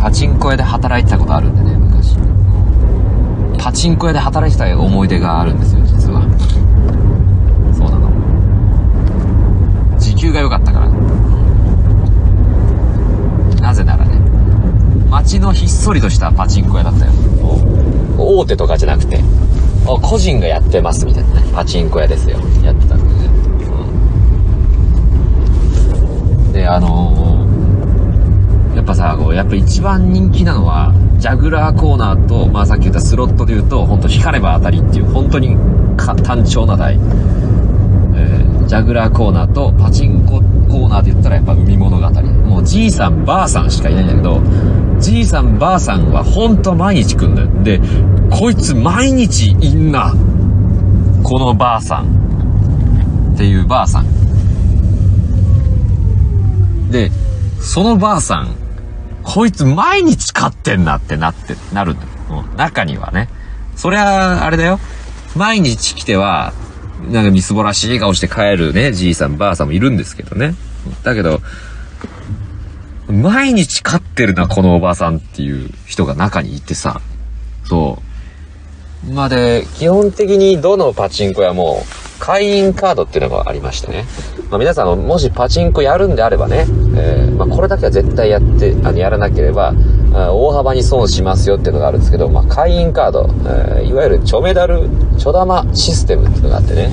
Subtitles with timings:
[0.00, 2.16] パチンコ屋で働いてたことあるんでね、昔。
[3.58, 6.22] パチンコ屋で働いてた思い出があるんですよ、実は。
[7.74, 8.10] そうなの。
[9.98, 10.88] 時給が良かったから。
[13.60, 14.18] なぜならね、
[15.10, 17.12] 街のひっそりとしたパチンコ屋だったよ。
[18.16, 19.22] 大手とかじゃなくて、
[19.84, 22.38] 個人がやってますみたいなね、パチンコ屋ですよ。
[22.64, 23.12] やってたんでね。
[26.46, 27.19] うん、で、あのー、
[28.80, 35.54] やっぱさ、こう、やっぱ一番人気なのは、ジャグラーコーナーと、まあさっき言ったスロットで言うと、本当光れば当たりっていう、本当に
[36.24, 36.94] 単調な台。
[36.94, 42.22] えー、ジャグラーコーナーとパチンココーナーで言ったらやっぱ海物語。
[42.22, 44.40] もうじいさんばあさんしかいないんだけど、
[44.98, 47.48] じいさんばあさんはほんと毎日来んだよ。
[47.62, 47.82] で、
[48.30, 50.14] こいつ毎日いんな。
[51.22, 53.34] このばあさん。
[53.34, 54.06] っていうばあさん。
[56.90, 57.10] で、
[57.60, 58.59] そのばあさん、
[59.22, 62.44] こいつ毎日勝ってんなってなって、なるんだよ。
[62.56, 63.28] 中にはね。
[63.76, 64.80] そりゃ、あれだよ。
[65.36, 66.52] 毎日来ては、
[67.10, 70.54] なんかみすぼらしい顔して帰るね、じいさんばあさんもいるんですけどね。
[71.02, 71.40] だけど、
[73.08, 77.00] 毎日勝ってるな、このおばさんっていう人が中にいてさ。
[77.64, 77.98] そ
[79.08, 79.12] う。
[79.12, 81.84] まあで、基本的にどのパチンコ屋も
[82.18, 84.04] 会員カードっていうのがありましてね。
[84.50, 89.72] まあ皆さんもしパチンコやるんであればね、えー、まあこれだけは絶対やって、あの、やらなければ、
[90.12, 96.90] 大幅に損しますよっていうのがあるんですけど、まあ会員カード、えー、いわゆるチョメダル、チョダマシステムっていうのがあってね。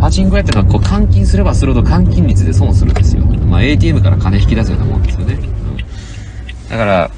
[0.00, 3.22] パチンコ屋っていうのはこう換金すればするほど換金率で損するんですよ。
[3.24, 5.34] まあ ATM から金引き出すようなもんですよね。
[5.34, 7.10] うん、だから、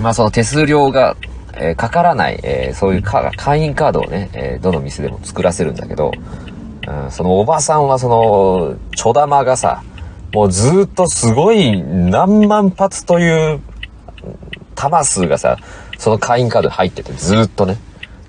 [0.00, 1.16] まあその手数料が、
[1.54, 6.10] えー、かからない、えー、そういう会員カードをね、えー、どの店でも作らせるんだけど、
[7.10, 9.82] そのおばさんはその、ちょ玉がさ、
[10.32, 13.60] もうずっとすごい何万発という
[14.74, 15.58] 玉数がさ、
[15.98, 17.76] その会員カード入ってて、ずっとね。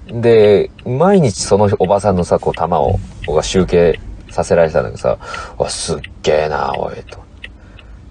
[0.07, 5.17] で、毎日そのおばさんのさ、こう玉を、僕が集計させられてたんだけどさ、
[5.57, 7.23] わ、すっげえな、おい、と。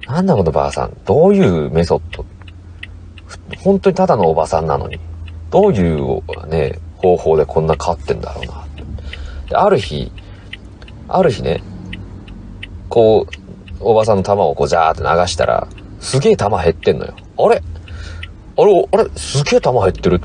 [0.06, 2.24] なんだこのばあさん、どういうメソッド？
[3.58, 4.98] 本当にただのおばさんなのに、
[5.50, 8.64] どういうね、方法でこんな変わってんだろうな。
[9.48, 10.10] で、ある日、
[11.08, 11.62] ある日ね、
[12.88, 13.32] こう、
[13.80, 15.66] おばさんの玉をこうジャーって流したら、
[16.00, 17.14] すげえ玉減ってんのよ。
[17.38, 17.62] あれ？
[18.56, 19.10] あれあれ？
[19.16, 20.20] すげえ玉減ってる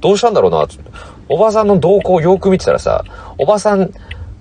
[0.00, 0.90] どうしたんだろうなつって。
[1.28, 3.04] おばさんの動向をよく見てたらさ、
[3.38, 3.92] おばさん、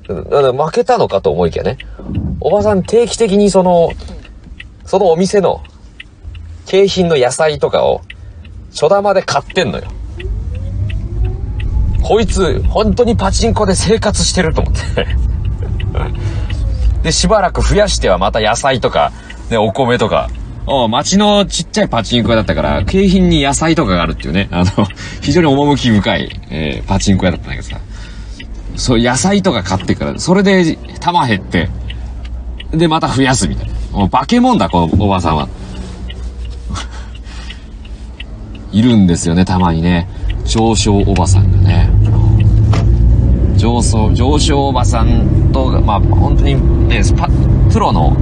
[0.08, 1.78] 負けたのかと思いきやね、
[2.40, 3.92] おばさん定期的にその、
[4.86, 5.62] そのお店の
[6.66, 8.02] 景品の野菜とかを、
[8.72, 9.86] 初玉で買ってんのよ。
[12.02, 15.06] こいつ、本当にパチンコで生活してると思って
[17.04, 19.12] で、しばらく増やしてはまた野菜とか、
[19.50, 20.30] ね、お米とか、
[20.66, 24.88] お町のちっちゃいパチンコ屋だったから、景品に野菜とかがあるっていうね、あの、
[25.22, 27.80] 非常に趣深い、えー、パチンコ屋だったんだけどさ。
[28.76, 31.70] そう、野菜とか買ってから、それで玉減って、
[32.72, 33.74] で、また増やすみたいな。
[33.92, 35.50] もう化け物だ、このおばさんは。
[38.72, 40.08] いるんですよね、たまにね。
[40.46, 41.90] 上昇おばさんがね。
[43.80, 47.30] 上昇、上昇おばさんと、まあ、本当にね、スパ、
[47.72, 48.16] プロの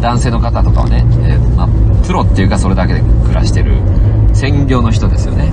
[0.00, 1.68] 男性の方とかはね、えー、まあ、
[2.06, 3.74] プロっていうかそれだけで暮らしてる
[4.32, 5.52] 専業の人ですよね。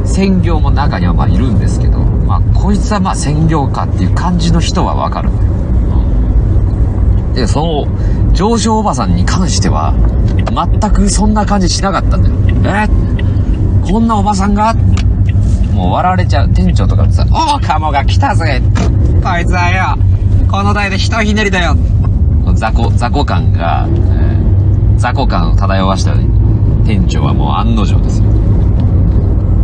[0.00, 5.52] うん、専業も中にはまあいるんですけど、まあ、こいつはまあ専業かっていう感じの人はわかるんだよ。
[7.28, 9.94] うん、で、その、上昇おばさんに関しては、
[10.52, 12.34] 全くそんな感じしなかったんだよ。
[12.64, 14.74] えー、こんなおばさんが？
[15.76, 16.48] もう笑われちゃう。
[16.48, 18.62] 店長とかでさ、おーカモが来たぜ
[19.22, 19.98] こいつはよ、
[20.50, 21.76] この台でひとひねりだよ
[22.54, 26.14] 雑魚、雑魚感が、えー、雑魚感を漂わした
[26.86, 28.26] 店長はもう案の定ですよ。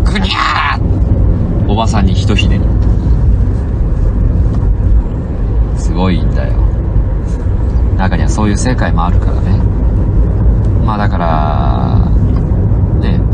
[0.04, 2.64] ぐにゃーおばさんにひとひねり。
[5.80, 6.52] すごいんだよ。
[7.96, 9.56] 中にはそういう世界もあるからね。
[10.84, 11.96] まあだから、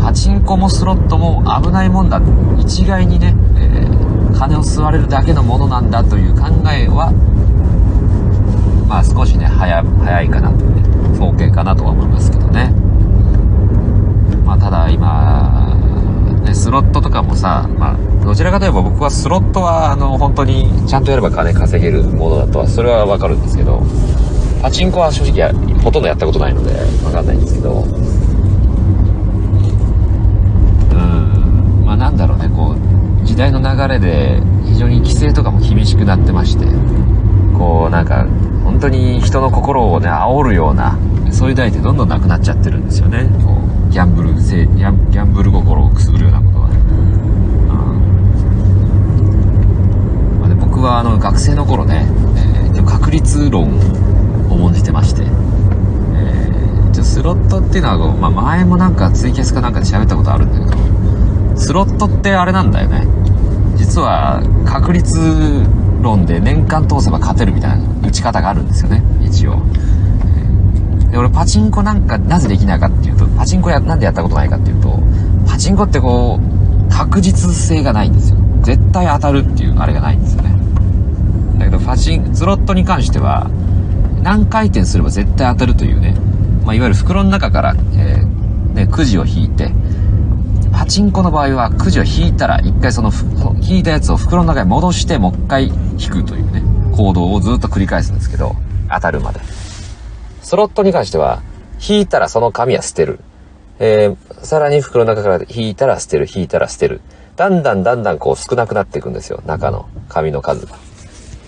[0.08, 2.18] パチンコもスロットも危ないもんだ。
[2.58, 7.12] 一概にね、えー、金を吸われるだけのものなんだという考えは
[8.88, 12.72] まあ少しね早早いかなというね統計かなとは思いますけどね。
[14.46, 15.76] まあただ今
[16.42, 23.82] ねスロットとかもさまあどちらかといえば僕はスロットはあの本当にちゃんとやれば金稼げるものだとはそれはわかるんですけど
[24.62, 25.52] パチンコは正直
[25.82, 26.72] ほとんどやったことないので
[27.04, 27.84] わかんないんですけど
[31.98, 36.66] なんだろうね、こう、時代の流れで非常に規制とかも厳しくなってまして、
[37.56, 38.26] こう、なんか、
[38.64, 40.98] 本当に人の心をね、煽るような、
[41.30, 43.30] そういう代ってどんどんなくなっちゃってるんですよね。
[43.44, 43.54] こ
[43.88, 46.68] うギャンブル性、ギャンブル心をくすぐるようなことが。
[50.40, 52.06] まあ、で僕はあの学生の頃ね、
[52.74, 55.22] えー、確率論を重んじてまして、
[57.02, 63.06] スロットっていうのは、まあ、前もなんかツイキャスかなんかで喋ったことあるんだけど、スロットってあれなんだよね。
[63.78, 65.16] 実は確率
[66.02, 69.62] 論で年間通せば勝てるみたいな打ち方があるんですよね、一応。
[71.10, 74.98] で、俺パチンコなんかなぜできないかっていうと、パチンコや、なんでやったことないかっていうと、
[75.46, 78.38] パチンコってこう、確実性がないんですよ。
[78.62, 80.54] 絶対当たるっていうあれがないんですよね。
[81.58, 83.48] だけどパチン、スロットに関しては、
[84.22, 86.14] 何回転すれば絶対当たるというね、
[86.64, 89.72] まあ、いわゆる袋の中から、えー、ね、くじを引いて、
[90.72, 93.10] パチンコの場合はくじを引いたら一回その
[93.60, 95.66] 引いたやつを袋の中に戻してもう一回
[95.98, 96.62] 引くというね、
[96.96, 98.54] 行動をずっと繰り返すんですけど、
[98.90, 99.40] 当たるまで。
[100.42, 101.42] スロットに関しては、
[101.86, 103.20] 引いたらその紙は捨てる。
[103.78, 107.00] えー、さらに袋の中から引いたら捨てる、引いたら捨てる。
[107.36, 109.42] だんだんだんだんこう少なくなっていくんですよ。
[109.46, 110.74] 中の紙の数が。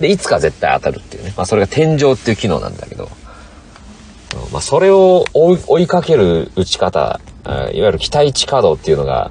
[0.00, 1.34] で、いつか絶対当たるっていうね。
[1.36, 3.08] まあそれが天井っていう機能なんだけど。
[4.52, 9.30] まあそれを追いかける打ち方、いわゆる期待値稼働っていうのが、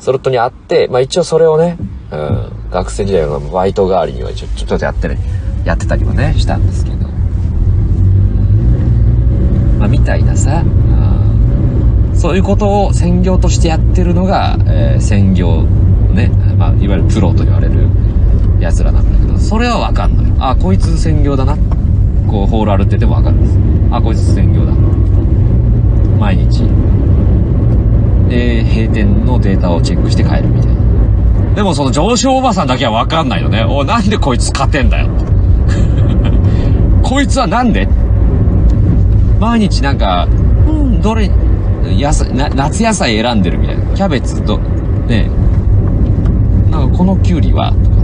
[0.00, 1.76] スロットにあって、まあ一応それをね、
[2.12, 5.18] うん、学生時代のバイト代わりにはちょちょっとやってね、
[5.64, 6.96] やってたりもね、したんですけど。
[9.78, 10.86] まあ、みたいなさ、うん
[12.16, 15.62] そういうことを専業としてやってるのが、えー、専業
[16.14, 17.88] ね、まあ、いわゆるプロと言われる
[18.58, 20.32] 奴らなんだけど、それはわかんない。
[20.38, 21.58] あ、こいつ専業だなっ。
[22.30, 23.58] こう、ホール歩っててもわかるんです。
[23.90, 24.72] あ、こいつ専業だ。
[26.18, 26.62] 毎日。
[28.28, 31.54] で、閉店のデータをチェックして帰るみたいな。
[31.54, 33.64] でもその上昇おばさんだけはわかんないよね。
[33.64, 35.08] おなんでこいつ勝てんだよ。
[37.02, 37.88] こいつはなんで？
[39.40, 40.26] 毎日なんか、
[40.66, 41.30] うん、どれ、
[41.84, 43.84] 野菜、夏野菜選んでるみたいな。
[43.94, 44.58] キャベツど、
[45.06, 45.30] ね
[46.70, 47.96] なんかこのキュウリは、とか。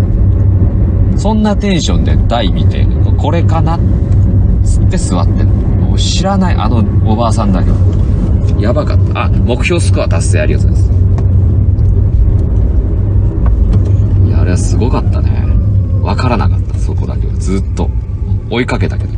[1.18, 2.86] そんなテンションで台見て、
[3.18, 3.78] これかな？
[3.78, 3.80] つ
[4.92, 7.76] って座ってもう知らないあのおばあさんだけど。
[8.60, 9.24] やばかった。
[9.24, 10.92] あ、目標スコア達成ありがとうございま
[14.22, 14.28] す。
[14.28, 15.46] いや、あれはすごかったね。
[16.02, 17.34] わからなかった、そこだけは。
[17.36, 17.88] ずっと。
[18.50, 19.14] 追いかけたけど。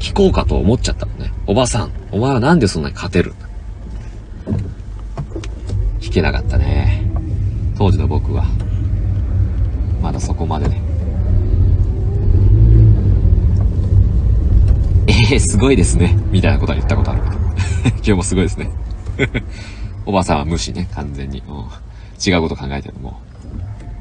[0.00, 1.32] 聞こうかと思っちゃったもんね。
[1.46, 3.46] おばさん、お前はなんでそんなに勝てるんだ
[6.00, 7.08] 聞けなかったね。
[7.78, 8.44] 当時の僕は。
[10.02, 10.91] まだそこまでね。
[15.34, 16.14] え、すごいですね。
[16.30, 17.36] みたいなことは言ったことあるけど。
[17.96, 18.70] 今日もすごいですね。
[20.04, 21.42] おばさんは無視ね、完全に。
[21.48, 23.20] う、違うこと考えてるのも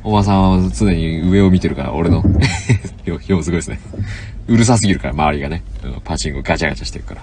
[0.04, 0.10] う。
[0.10, 2.24] おばさんは常に上を見てるから、俺の。
[3.08, 3.80] 今日もすごいですね。
[4.48, 5.64] うるさすぎるから、周りがね。
[6.04, 7.22] パチンコガチャガチャしてるから。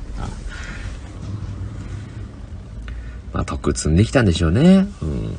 [3.35, 4.87] まあ、得積んできたんでしょうね。
[5.03, 5.37] うん